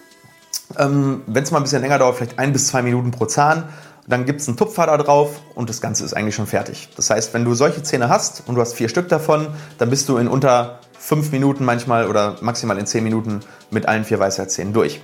Ähm, 0.79 1.23
Wenn 1.27 1.45
es 1.45 1.51
mal 1.51 1.59
ein 1.59 1.65
bisschen 1.65 1.83
länger 1.83 1.99
dauert, 1.99 2.17
vielleicht 2.17 2.39
ein 2.39 2.55
bis 2.55 2.69
zwei 2.69 2.81
Minuten 2.81 3.11
pro 3.11 3.27
Zahn. 3.27 3.65
Dann 4.09 4.25
gibt 4.25 4.41
es 4.41 4.49
einen 4.49 4.57
Tupfer 4.57 4.87
da 4.87 4.97
drauf 4.97 5.41
und 5.55 5.69
das 5.69 5.81
Ganze 5.81 6.05
ist 6.05 6.15
eigentlich 6.15 6.35
schon 6.35 6.47
fertig. 6.47 6.89
Das 6.97 7.11
heißt, 7.11 7.35
wenn 7.35 7.45
du 7.45 7.55
solche 7.55 7.83
Zähne 7.83 8.09
hast 8.09 8.45
und 8.47 8.55
du 8.55 8.61
hast 8.61 8.75
vier 8.75 8.89
Stück 8.89 9.09
davon, 9.09 9.49
dann 9.79 9.91
bist 9.91 10.09
du 10.09 10.17
in 10.17 10.29
unter 10.29 10.81
fünf 10.99 11.33
Minuten 11.33 11.65
manchmal 11.65 12.09
oder 12.09 12.37
maximal 12.41 12.79
in 12.79 12.87
zehn 12.87 13.03
Minuten 13.03 13.41
mit 13.71 13.87
allen 13.89 14.05
vier 14.05 14.21
Weisheitszähnen 14.21 14.73
durch. 14.73 15.01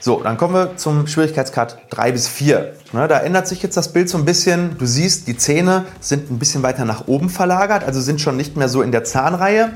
So, 0.00 0.20
dann 0.22 0.36
kommen 0.36 0.52
wir 0.52 0.76
zum 0.76 1.06
Schwierigkeitsgrad 1.06 1.78
3 1.88 2.12
bis 2.12 2.28
4. 2.28 2.74
Ne, 2.92 3.08
da 3.08 3.20
ändert 3.20 3.48
sich 3.48 3.62
jetzt 3.62 3.76
das 3.76 3.90
Bild 3.90 4.10
so 4.10 4.18
ein 4.18 4.26
bisschen. 4.26 4.76
Du 4.76 4.84
siehst, 4.84 5.28
die 5.28 5.38
Zähne 5.38 5.86
sind 6.00 6.30
ein 6.30 6.38
bisschen 6.38 6.62
weiter 6.62 6.84
nach 6.84 7.08
oben 7.08 7.30
verlagert, 7.30 7.84
also 7.84 8.02
sind 8.02 8.20
schon 8.20 8.36
nicht 8.36 8.54
mehr 8.54 8.68
so 8.68 8.82
in 8.82 8.92
der 8.92 9.04
Zahnreihe 9.04 9.72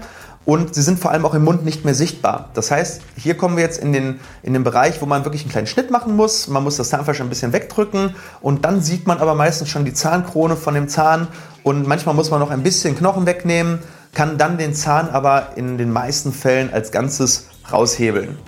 und 0.49 0.75
sie 0.75 0.81
sind 0.81 0.99
vor 0.99 1.11
allem 1.11 1.26
auch 1.26 1.35
im 1.35 1.45
Mund 1.45 1.67
nicht 1.67 1.85
mehr 1.85 1.95
sichtbar. 1.95 2.49
Das 2.55 2.71
heißt, 2.71 3.02
hier 3.19 3.37
kommen 3.37 3.59
wir 3.59 3.64
jetzt 3.64 3.83
in 3.83 3.93
den, 3.93 4.19
in 4.43 4.55
den 4.55 4.64
Bereich, 4.64 5.02
wo 5.02 5.05
man 5.05 5.26
wirklich 5.26 5.43
einen 5.43 5.50
kleinen 5.50 5.67
Schnitt 5.67 5.90
machen 5.90 6.17
muss. 6.17 6.49
Man 6.49 6.64
muss 6.64 6.78
das 6.78 6.88
Zahnfleisch 6.88 7.21
ein 7.21 7.28
bisschen 7.28 7.52
wegdrücken 7.52 8.14
und 8.40 8.64
dann 8.64 8.81
sieht 8.81 9.07
man 9.07 9.19
aber 9.19 9.35
meistens 9.35 9.69
schon 9.69 9.85
die 9.85 9.93
Zahnkrone 9.93 10.57
von 10.57 10.73
dem 10.73 10.88
Zahn 10.88 11.28
und 11.64 11.87
manchmal 11.87 12.14
muss 12.14 12.31
man 12.31 12.40
noch 12.40 12.50
ein 12.50 12.62
bisschen 12.62 12.97
Knochen 12.97 13.26
wegnehmen, 13.26 13.81
kann 14.14 14.38
dann 14.38 14.57
den 14.57 14.73
Zahn 14.73 15.11
aber 15.11 15.49
in 15.57 15.76
den 15.76 15.93
meisten 15.93 16.33
Fällen 16.33 16.73
als 16.73 16.93
Ganzes 16.93 17.49
raushebeln. 17.71 18.38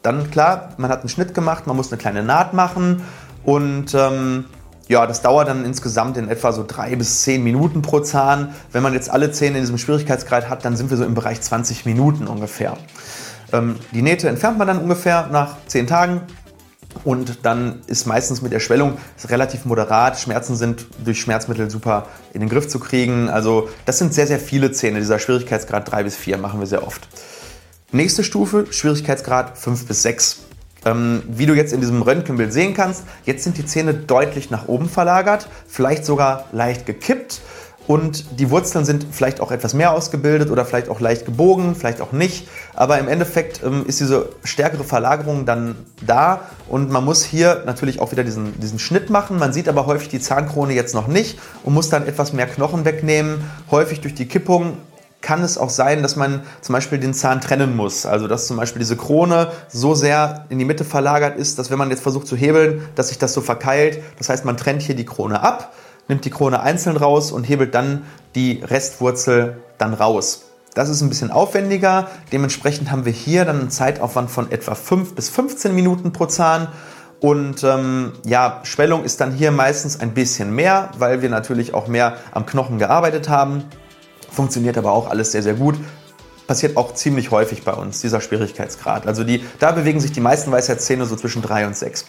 Dann 0.00 0.30
klar, 0.30 0.70
man 0.78 0.90
hat 0.90 1.00
einen 1.00 1.10
Schnitt 1.10 1.34
gemacht, 1.34 1.66
man 1.66 1.76
muss 1.76 1.92
eine 1.92 1.98
kleine 1.98 2.22
Naht 2.22 2.54
machen 2.54 3.02
und 3.44 3.92
ähm, 3.92 4.46
ja, 4.90 5.06
das 5.06 5.22
dauert 5.22 5.46
dann 5.46 5.64
insgesamt 5.64 6.16
in 6.16 6.28
etwa 6.28 6.50
so 6.50 6.64
drei 6.66 6.96
bis 6.96 7.22
zehn 7.22 7.44
Minuten 7.44 7.80
pro 7.80 8.00
Zahn. 8.00 8.56
Wenn 8.72 8.82
man 8.82 8.92
jetzt 8.92 9.08
alle 9.08 9.30
Zähne 9.30 9.58
in 9.58 9.62
diesem 9.62 9.78
Schwierigkeitsgrad 9.78 10.48
hat, 10.48 10.64
dann 10.64 10.76
sind 10.76 10.90
wir 10.90 10.96
so 10.96 11.04
im 11.04 11.14
Bereich 11.14 11.40
20 11.40 11.86
Minuten 11.86 12.26
ungefähr. 12.26 12.76
Ähm, 13.52 13.76
die 13.92 14.02
Nähte 14.02 14.28
entfernt 14.28 14.58
man 14.58 14.66
dann 14.66 14.78
ungefähr 14.78 15.28
nach 15.30 15.58
zehn 15.68 15.86
Tagen. 15.86 16.22
Und 17.04 17.46
dann 17.46 17.82
ist 17.86 18.08
meistens 18.08 18.42
mit 18.42 18.50
der 18.50 18.58
Schwellung 18.58 18.98
relativ 19.28 19.64
moderat. 19.64 20.18
Schmerzen 20.18 20.56
sind 20.56 20.88
durch 21.04 21.20
Schmerzmittel 21.20 21.70
super 21.70 22.06
in 22.32 22.40
den 22.40 22.48
Griff 22.48 22.66
zu 22.66 22.80
kriegen. 22.80 23.28
Also 23.28 23.68
das 23.86 23.98
sind 23.98 24.12
sehr, 24.12 24.26
sehr 24.26 24.40
viele 24.40 24.72
Zähne. 24.72 24.98
Dieser 24.98 25.20
Schwierigkeitsgrad 25.20 25.88
3 25.88 26.02
bis 26.02 26.16
4 26.16 26.36
machen 26.36 26.58
wir 26.58 26.66
sehr 26.66 26.84
oft. 26.84 27.06
Nächste 27.92 28.24
Stufe, 28.24 28.66
Schwierigkeitsgrad 28.72 29.56
5 29.56 29.86
bis 29.86 30.02
6. 30.02 30.40
Ähm, 30.84 31.22
wie 31.28 31.46
du 31.46 31.54
jetzt 31.54 31.72
in 31.72 31.80
diesem 31.80 32.02
Röntgenbild 32.02 32.52
sehen 32.52 32.74
kannst, 32.74 33.04
jetzt 33.24 33.44
sind 33.44 33.58
die 33.58 33.66
Zähne 33.66 33.92
deutlich 33.94 34.50
nach 34.50 34.66
oben 34.68 34.88
verlagert, 34.88 35.48
vielleicht 35.66 36.04
sogar 36.04 36.46
leicht 36.52 36.86
gekippt 36.86 37.40
und 37.90 38.38
die 38.38 38.50
Wurzeln 38.50 38.84
sind 38.84 39.04
vielleicht 39.10 39.40
auch 39.40 39.50
etwas 39.50 39.74
mehr 39.74 39.92
ausgebildet 39.92 40.52
oder 40.52 40.64
vielleicht 40.64 40.88
auch 40.88 41.00
leicht 41.00 41.24
gebogen, 41.24 41.74
vielleicht 41.74 42.00
auch 42.00 42.12
nicht. 42.12 42.46
Aber 42.72 43.00
im 43.00 43.08
Endeffekt 43.08 43.64
ähm, 43.64 43.84
ist 43.84 43.98
diese 43.98 44.28
stärkere 44.44 44.84
Verlagerung 44.84 45.44
dann 45.44 45.74
da 46.00 46.42
und 46.68 46.90
man 46.90 47.04
muss 47.04 47.24
hier 47.24 47.64
natürlich 47.66 48.00
auch 48.00 48.12
wieder 48.12 48.22
diesen, 48.22 48.60
diesen 48.60 48.78
Schnitt 48.78 49.10
machen. 49.10 49.40
Man 49.40 49.52
sieht 49.52 49.68
aber 49.68 49.86
häufig 49.86 50.08
die 50.08 50.20
Zahnkrone 50.20 50.72
jetzt 50.72 50.94
noch 50.94 51.08
nicht 51.08 51.40
und 51.64 51.74
muss 51.74 51.88
dann 51.88 52.06
etwas 52.06 52.32
mehr 52.32 52.46
Knochen 52.46 52.84
wegnehmen. 52.84 53.42
Häufig 53.72 54.00
durch 54.00 54.14
die 54.14 54.28
Kippung 54.28 54.76
kann 55.20 55.42
es 55.42 55.58
auch 55.58 55.70
sein, 55.70 56.02
dass 56.02 56.16
man 56.16 56.42
zum 56.60 56.72
Beispiel 56.72 56.98
den 56.98 57.14
Zahn 57.14 57.40
trennen 57.40 57.76
muss. 57.76 58.06
Also 58.06 58.26
dass 58.26 58.46
zum 58.46 58.56
Beispiel 58.56 58.80
diese 58.80 58.96
Krone 58.96 59.52
so 59.68 59.94
sehr 59.94 60.46
in 60.48 60.58
die 60.58 60.64
Mitte 60.64 60.84
verlagert 60.84 61.36
ist, 61.36 61.58
dass 61.58 61.70
wenn 61.70 61.78
man 61.78 61.90
jetzt 61.90 62.02
versucht 62.02 62.26
zu 62.26 62.36
hebeln, 62.36 62.88
dass 62.94 63.08
sich 63.08 63.18
das 63.18 63.32
so 63.32 63.40
verkeilt. 63.40 64.02
Das 64.18 64.28
heißt, 64.28 64.44
man 64.44 64.56
trennt 64.56 64.82
hier 64.82 64.94
die 64.94 65.04
Krone 65.04 65.42
ab, 65.42 65.72
nimmt 66.08 66.24
die 66.24 66.30
Krone 66.30 66.60
einzeln 66.60 66.96
raus 66.96 67.32
und 67.32 67.44
hebelt 67.44 67.74
dann 67.74 68.04
die 68.34 68.62
Restwurzel 68.62 69.58
dann 69.78 69.94
raus. 69.94 70.42
Das 70.74 70.88
ist 70.88 71.00
ein 71.02 71.08
bisschen 71.08 71.30
aufwendiger. 71.30 72.08
Dementsprechend 72.32 72.90
haben 72.90 73.04
wir 73.04 73.12
hier 73.12 73.44
dann 73.44 73.60
einen 73.60 73.70
Zeitaufwand 73.70 74.30
von 74.30 74.50
etwa 74.52 74.74
5 74.74 75.14
bis 75.14 75.28
15 75.28 75.74
Minuten 75.74 76.12
pro 76.12 76.26
Zahn. 76.26 76.68
Und 77.20 77.64
ähm, 77.64 78.12
ja, 78.24 78.60
Schwellung 78.62 79.04
ist 79.04 79.20
dann 79.20 79.32
hier 79.32 79.50
meistens 79.50 80.00
ein 80.00 80.14
bisschen 80.14 80.54
mehr, 80.54 80.90
weil 80.96 81.20
wir 81.20 81.28
natürlich 81.28 81.74
auch 81.74 81.86
mehr 81.86 82.16
am 82.32 82.46
Knochen 82.46 82.78
gearbeitet 82.78 83.28
haben. 83.28 83.64
Funktioniert 84.30 84.78
aber 84.78 84.92
auch 84.92 85.10
alles 85.10 85.32
sehr, 85.32 85.42
sehr 85.42 85.54
gut. 85.54 85.76
Passiert 86.46 86.76
auch 86.76 86.94
ziemlich 86.94 87.30
häufig 87.30 87.62
bei 87.64 87.72
uns, 87.72 88.00
dieser 88.00 88.20
Schwierigkeitsgrad. 88.20 89.06
Also 89.06 89.24
die, 89.24 89.44
da 89.58 89.72
bewegen 89.72 90.00
sich 90.00 90.12
die 90.12 90.20
meisten 90.20 90.50
Weisheitszähne 90.50 91.06
so 91.06 91.16
zwischen 91.16 91.42
3 91.42 91.66
und 91.66 91.76
6. 91.76 92.06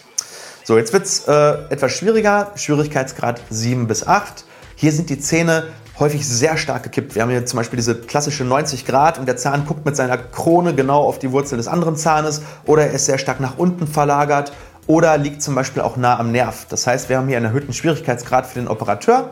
So, 0.64 0.78
jetzt 0.78 0.92
wird 0.92 1.04
es 1.04 1.26
äh, 1.26 1.32
etwas 1.70 1.92
schwieriger. 1.92 2.52
Schwierigkeitsgrad 2.54 3.40
7 3.50 3.86
bis 3.86 4.06
8. 4.06 4.44
Hier 4.76 4.92
sind 4.92 5.10
die 5.10 5.18
Zähne 5.18 5.64
häufig 5.98 6.26
sehr 6.26 6.56
stark 6.56 6.82
gekippt. 6.82 7.14
Wir 7.14 7.22
haben 7.22 7.30
hier 7.30 7.46
zum 7.46 7.58
Beispiel 7.58 7.76
diese 7.76 7.94
klassische 7.94 8.44
90 8.44 8.86
Grad 8.86 9.18
und 9.18 9.26
der 9.26 9.36
Zahn 9.36 9.66
guckt 9.66 9.84
mit 9.84 9.96
seiner 9.96 10.18
Krone 10.18 10.74
genau 10.74 11.02
auf 11.02 11.18
die 11.18 11.30
Wurzel 11.32 11.56
des 11.56 11.68
anderen 11.68 11.96
Zahnes 11.96 12.42
oder 12.66 12.86
er 12.86 12.92
ist 12.92 13.06
sehr 13.06 13.18
stark 13.18 13.40
nach 13.40 13.58
unten 13.58 13.86
verlagert 13.86 14.52
oder 14.86 15.16
liegt 15.18 15.42
zum 15.42 15.54
Beispiel 15.54 15.82
auch 15.82 15.96
nah 15.96 16.18
am 16.18 16.32
Nerv. 16.32 16.66
Das 16.68 16.86
heißt, 16.86 17.08
wir 17.08 17.18
haben 17.18 17.28
hier 17.28 17.36
einen 17.36 17.46
erhöhten 17.46 17.72
Schwierigkeitsgrad 17.72 18.46
für 18.46 18.58
den 18.58 18.68
Operateur 18.68 19.30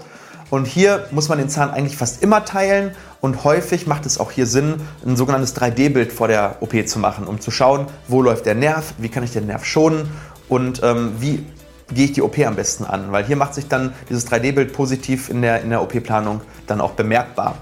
und 0.50 0.66
hier 0.66 1.07
muss 1.12 1.28
man 1.28 1.38
den 1.38 1.49
Zahn 1.49 1.71
eigentlich 1.71 1.97
fast 1.97 2.23
immer 2.23 2.45
teilen 2.45 2.92
und 3.21 3.45
häufig 3.45 3.87
macht 3.87 4.04
es 4.04 4.19
auch 4.19 4.33
hier 4.33 4.47
Sinn, 4.47 4.80
ein 5.07 5.16
sogenanntes 5.16 5.57
3D-Bild 5.57 6.12
vor 6.12 6.28
der 6.28 6.57
OP 6.61 6.75
zu 6.87 6.99
machen, 6.99 7.26
um 7.26 7.40
zu 7.40 7.50
schauen, 7.50 7.87
wo 8.09 8.21
läuft 8.21 8.47
der 8.47 8.57
Nerv, 8.57 8.95
wie 8.99 9.09
kann 9.09 9.23
ich 9.23 9.33
den 9.33 9.47
Nerv 9.47 9.64
schonen 9.64 10.11
und 10.49 10.83
ähm, 10.83 11.12
wie 11.19 11.47
gehe 11.95 12.04
ich 12.04 12.12
die 12.12 12.23
OP 12.23 12.38
am 12.40 12.57
besten 12.57 12.85
an. 12.85 13.12
Weil 13.12 13.25
hier 13.25 13.37
macht 13.37 13.54
sich 13.54 13.69
dann 13.69 13.92
dieses 14.09 14.26
3D-Bild 14.28 14.73
positiv 14.73 15.28
in 15.28 15.42
der, 15.42 15.62
in 15.62 15.71
der 15.71 15.83
OP-Planung 15.83 16.40
dann 16.66 16.80
auch 16.80 16.92
bemerkbar. 16.92 17.57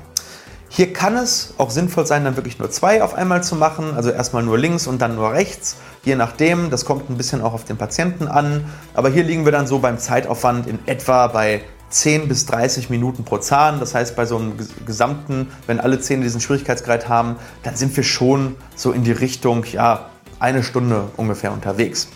Hier 0.70 0.92
kann 0.92 1.16
es 1.16 1.54
auch 1.56 1.70
sinnvoll 1.70 2.06
sein, 2.06 2.24
dann 2.24 2.36
wirklich 2.36 2.58
nur 2.58 2.70
zwei 2.70 3.02
auf 3.02 3.14
einmal 3.14 3.42
zu 3.42 3.56
machen, 3.56 3.94
also 3.96 4.10
erstmal 4.10 4.42
nur 4.42 4.58
links 4.58 4.86
und 4.86 5.00
dann 5.00 5.14
nur 5.14 5.32
rechts, 5.32 5.76
je 6.04 6.14
nachdem. 6.14 6.68
Das 6.68 6.84
kommt 6.84 7.08
ein 7.08 7.16
bisschen 7.16 7.40
auch 7.40 7.54
auf 7.54 7.64
den 7.64 7.78
Patienten 7.78 8.28
an. 8.28 8.64
Aber 8.92 9.08
hier 9.08 9.24
liegen 9.24 9.46
wir 9.46 9.52
dann 9.52 9.66
so 9.66 9.78
beim 9.78 9.98
Zeitaufwand 9.98 10.66
in 10.66 10.78
etwa 10.86 11.26
bei 11.28 11.62
10 11.90 12.28
bis 12.28 12.46
30 12.46 12.90
Minuten 12.90 13.24
pro 13.24 13.38
Zahn. 13.38 13.80
Das 13.80 13.94
heißt, 13.94 14.16
bei 14.16 14.26
so 14.26 14.36
einem 14.36 14.54
gesamten, 14.84 15.48
wenn 15.66 15.80
alle 15.80 16.00
Zähne 16.00 16.22
diesen 16.22 16.40
Schwierigkeitsgrad 16.40 17.08
haben, 17.08 17.36
dann 17.62 17.76
sind 17.76 17.96
wir 17.96 18.04
schon 18.04 18.56
so 18.76 18.92
in 18.92 19.04
die 19.04 19.12
Richtung, 19.12 19.64
ja, 19.72 20.10
eine 20.38 20.62
Stunde 20.62 21.04
ungefähr 21.16 21.52
unterwegs. 21.52 22.08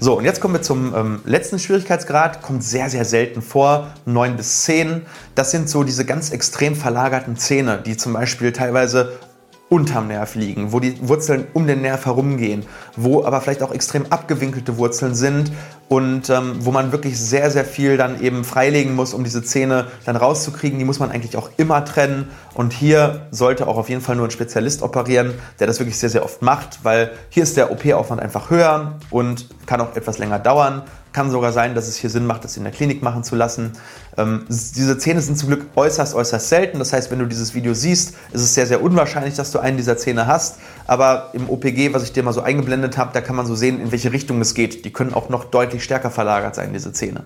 So, 0.00 0.16
und 0.16 0.24
jetzt 0.24 0.40
kommen 0.40 0.54
wir 0.54 0.62
zum 0.62 0.94
ähm, 0.94 1.20
letzten 1.24 1.58
Schwierigkeitsgrad. 1.58 2.40
Kommt 2.40 2.62
sehr, 2.62 2.88
sehr 2.88 3.04
selten 3.04 3.42
vor. 3.42 3.88
9 4.06 4.36
bis 4.36 4.62
10. 4.62 5.02
Das 5.34 5.50
sind 5.50 5.68
so 5.68 5.82
diese 5.82 6.04
ganz 6.04 6.30
extrem 6.30 6.76
verlagerten 6.76 7.36
Zähne, 7.36 7.82
die 7.84 7.96
zum 7.96 8.12
Beispiel 8.12 8.52
teilweise 8.52 9.18
unterm 9.68 10.08
Nerv 10.08 10.34
liegen, 10.34 10.72
wo 10.72 10.80
die 10.80 10.96
Wurzeln 11.06 11.46
um 11.52 11.66
den 11.66 11.82
Nerv 11.82 12.06
herumgehen, 12.06 12.64
wo 12.96 13.24
aber 13.24 13.40
vielleicht 13.40 13.62
auch 13.62 13.72
extrem 13.72 14.06
abgewinkelte 14.06 14.78
Wurzeln 14.78 15.14
sind 15.14 15.52
und 15.88 16.30
ähm, 16.30 16.56
wo 16.60 16.70
man 16.70 16.90
wirklich 16.90 17.20
sehr, 17.20 17.50
sehr 17.50 17.64
viel 17.64 17.96
dann 17.98 18.22
eben 18.22 18.44
freilegen 18.44 18.94
muss, 18.94 19.12
um 19.12 19.24
diese 19.24 19.42
Zähne 19.42 19.88
dann 20.06 20.16
rauszukriegen. 20.16 20.78
Die 20.78 20.84
muss 20.86 21.00
man 21.00 21.10
eigentlich 21.10 21.36
auch 21.36 21.50
immer 21.58 21.84
trennen 21.84 22.28
und 22.54 22.72
hier 22.72 23.26
sollte 23.30 23.66
auch 23.66 23.76
auf 23.76 23.90
jeden 23.90 24.00
Fall 24.00 24.16
nur 24.16 24.26
ein 24.26 24.30
Spezialist 24.30 24.82
operieren, 24.82 25.34
der 25.60 25.66
das 25.66 25.78
wirklich 25.78 25.98
sehr, 25.98 26.10
sehr 26.10 26.24
oft 26.24 26.40
macht, 26.40 26.84
weil 26.84 27.12
hier 27.28 27.42
ist 27.42 27.56
der 27.56 27.70
OP-Aufwand 27.70 28.22
einfach 28.22 28.50
höher 28.50 28.98
und 29.10 29.48
kann 29.66 29.80
auch 29.82 29.96
etwas 29.96 30.18
länger 30.18 30.38
dauern. 30.38 30.82
Kann 31.18 31.32
sogar 31.32 31.50
sein, 31.50 31.74
dass 31.74 31.88
es 31.88 31.96
hier 31.96 32.10
Sinn 32.10 32.26
macht, 32.26 32.44
das 32.44 32.56
in 32.56 32.62
der 32.62 32.72
Klinik 32.72 33.02
machen 33.02 33.24
zu 33.24 33.34
lassen. 33.34 33.72
Ähm, 34.16 34.44
diese 34.48 34.98
Zähne 34.98 35.20
sind 35.20 35.36
zum 35.36 35.48
Glück 35.48 35.66
äußerst, 35.74 36.14
äußerst 36.14 36.48
selten. 36.48 36.78
Das 36.78 36.92
heißt, 36.92 37.10
wenn 37.10 37.18
du 37.18 37.26
dieses 37.26 37.54
Video 37.54 37.74
siehst, 37.74 38.10
ist 38.30 38.40
es 38.40 38.54
sehr, 38.54 38.68
sehr 38.68 38.80
unwahrscheinlich, 38.80 39.34
dass 39.34 39.50
du 39.50 39.58
einen 39.58 39.76
dieser 39.76 39.96
Zähne 39.96 40.28
hast. 40.28 40.60
Aber 40.86 41.30
im 41.32 41.50
OPG, 41.50 41.92
was 41.92 42.04
ich 42.04 42.12
dir 42.12 42.22
mal 42.22 42.32
so 42.32 42.40
eingeblendet 42.40 42.98
habe, 42.98 43.10
da 43.12 43.20
kann 43.20 43.34
man 43.34 43.46
so 43.46 43.56
sehen, 43.56 43.80
in 43.80 43.90
welche 43.90 44.12
Richtung 44.12 44.40
es 44.40 44.54
geht. 44.54 44.84
Die 44.84 44.92
können 44.92 45.12
auch 45.12 45.28
noch 45.28 45.46
deutlich 45.46 45.82
stärker 45.82 46.12
verlagert 46.12 46.54
sein, 46.54 46.72
diese 46.72 46.92
Zähne. 46.92 47.24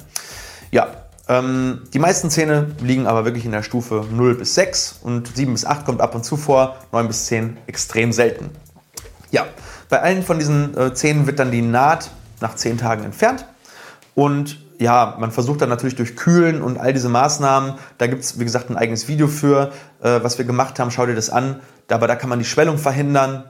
Ja, 0.70 0.88
ähm, 1.28 1.82
die 1.92 1.98
meisten 1.98 2.30
Zähne 2.30 2.68
liegen 2.80 3.06
aber 3.06 3.26
wirklich 3.26 3.44
in 3.44 3.52
der 3.52 3.62
Stufe 3.62 4.06
0 4.10 4.36
bis 4.36 4.54
6 4.54 5.00
und 5.02 5.36
7 5.36 5.52
bis 5.52 5.66
8 5.66 5.84
kommt 5.84 6.00
ab 6.00 6.14
und 6.14 6.24
zu 6.24 6.38
vor, 6.38 6.76
9 6.92 7.08
bis 7.08 7.26
10 7.26 7.58
extrem 7.66 8.12
selten. 8.12 8.48
Ja, 9.30 9.44
bei 9.90 10.00
allen 10.00 10.22
von 10.22 10.38
diesen 10.38 10.74
äh, 10.78 10.94
Zähnen 10.94 11.26
wird 11.26 11.38
dann 11.38 11.50
die 11.50 11.60
Naht 11.60 12.10
nach 12.40 12.54
10 12.54 12.78
Tagen 12.78 13.04
entfernt. 13.04 13.44
Und 14.14 14.58
ja, 14.78 15.16
man 15.18 15.30
versucht 15.30 15.62
dann 15.62 15.68
natürlich 15.68 15.94
durch 15.94 16.16
Kühlen 16.16 16.60
und 16.60 16.78
all 16.78 16.92
diese 16.92 17.08
Maßnahmen, 17.08 17.74
da 17.98 18.06
gibt 18.08 18.24
es, 18.24 18.38
wie 18.38 18.44
gesagt, 18.44 18.68
ein 18.68 18.76
eigenes 18.76 19.08
Video 19.08 19.28
für, 19.28 19.72
äh, 20.02 20.20
was 20.22 20.38
wir 20.38 20.44
gemacht 20.44 20.78
haben, 20.78 20.90
schau 20.90 21.06
dir 21.06 21.14
das 21.14 21.30
an. 21.30 21.60
Aber 21.88 22.06
da 22.06 22.16
kann 22.16 22.28
man 22.28 22.38
die 22.38 22.44
Schwellung 22.44 22.78
verhindern. 22.78 23.44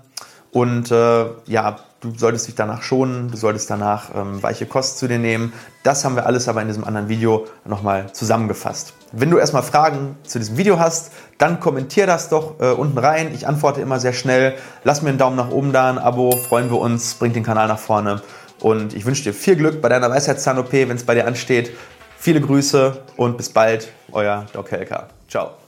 Und 0.50 0.90
äh, 0.90 1.24
ja, 1.46 1.76
du 2.02 2.12
solltest 2.14 2.46
dich 2.46 2.54
danach 2.54 2.82
schonen, 2.82 3.30
du 3.30 3.38
solltest 3.38 3.70
danach 3.70 4.10
ähm, 4.14 4.42
weiche 4.42 4.66
Kost 4.66 4.98
zu 4.98 5.08
dir 5.08 5.18
nehmen. 5.18 5.54
Das 5.82 6.04
haben 6.04 6.14
wir 6.14 6.26
alles 6.26 6.46
aber 6.46 6.60
in 6.60 6.68
diesem 6.68 6.84
anderen 6.84 7.08
Video 7.08 7.46
nochmal 7.64 8.12
zusammengefasst. 8.12 8.92
Wenn 9.12 9.30
du 9.30 9.38
erstmal 9.38 9.62
Fragen 9.62 10.16
zu 10.24 10.38
diesem 10.38 10.58
Video 10.58 10.78
hast, 10.78 11.12
dann 11.38 11.58
kommentier 11.60 12.06
das 12.06 12.28
doch 12.28 12.60
äh, 12.60 12.72
unten 12.72 12.98
rein. 12.98 13.32
Ich 13.32 13.48
antworte 13.48 13.80
immer 13.80 13.98
sehr 13.98 14.12
schnell. 14.12 14.54
Lass 14.84 15.00
mir 15.00 15.08
einen 15.08 15.18
Daumen 15.18 15.36
nach 15.36 15.50
oben 15.50 15.72
da, 15.72 15.88
ein 15.88 15.98
Abo, 15.98 16.36
freuen 16.36 16.70
wir 16.70 16.78
uns, 16.78 17.14
bringt 17.14 17.36
den 17.36 17.44
Kanal 17.44 17.68
nach 17.68 17.78
vorne. 17.78 18.20
Und 18.62 18.94
ich 18.94 19.04
wünsche 19.04 19.24
dir 19.24 19.34
viel 19.34 19.56
Glück 19.56 19.82
bei 19.82 19.88
deiner 19.88 20.08
Weisheitszahn-OP, 20.08 20.72
wenn 20.72 20.96
es 20.96 21.04
bei 21.04 21.14
dir 21.14 21.26
ansteht. 21.26 21.72
Viele 22.18 22.40
Grüße 22.40 23.02
und 23.16 23.36
bis 23.36 23.48
bald, 23.50 23.88
euer 24.12 24.46
Doc 24.52 24.70
Helker. 24.70 25.08
Ciao. 25.28 25.61